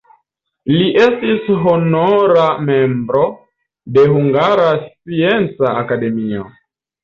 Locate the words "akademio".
5.87-6.53